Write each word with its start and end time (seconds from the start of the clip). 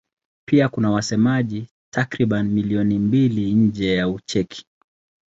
Pia 0.47 0.69
kuna 0.69 0.91
wasemaji 0.91 1.67
takriban 1.93 2.49
milioni 2.49 2.99
mbili 2.99 3.53
nje 3.53 3.95
ya 3.95 4.09
Ucheki. 4.09 4.65